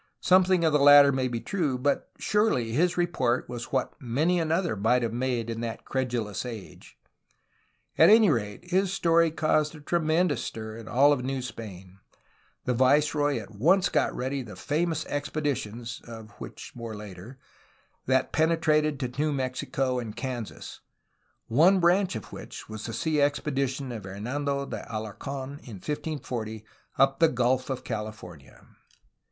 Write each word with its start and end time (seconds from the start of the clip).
Something 0.21 0.63
of 0.65 0.73
the 0.73 0.79
latter 0.79 1.11
may 1.11 1.27
be 1.27 1.39
true, 1.39 1.77
but, 1.77 2.09
surely, 2.17 2.71
his 2.71 2.97
report 2.97 3.47
was 3.47 3.71
what 3.71 3.93
many 4.01 4.39
another 4.39 4.75
might 4.75 5.03
have 5.03 5.13
made 5.13 5.47
in 5.47 5.61
that 5.61 5.85
credulous 5.85 6.43
age. 6.43 6.97
At 7.99 8.09
any 8.09 8.31
rate, 8.31 8.71
his 8.71 8.91
story 8.91 9.29
caused 9.29 9.75
a 9.75 9.79
tremendous 9.79 10.41
stir 10.43 10.75
in 10.77 10.87
all 10.87 11.15
New 11.17 11.39
Spain. 11.43 11.99
The 12.65 12.73
viceroy 12.73 13.37
at 13.37 13.51
once 13.53 13.89
got 13.89 14.11
ready 14.15 14.41
the 14.41 14.55
famous 14.55 15.05
expeditions 15.05 16.01
(of 16.07 16.31
which, 16.39 16.73
later) 16.75 17.37
that 18.07 18.31
penetrated 18.31 18.99
to 19.01 19.21
New 19.21 19.31
Mexico 19.31 19.99
and 19.99 20.15
Kansas, 20.15 20.79
one 21.45 21.79
branch 21.79 22.15
of 22.15 22.33
which 22.33 22.67
was 22.67 22.87
the 22.87 22.93
sea 22.93 23.21
expedition 23.21 23.91
of 23.91 24.05
Hernando 24.05 24.65
de 24.65 24.81
Alarc6n, 24.83 25.49
in 25.59 25.75
1540, 25.75 26.65
up 26.97 27.19
the 27.19 27.27
Gulf 27.29 27.69
of 27.69 27.83
California. 27.83 28.65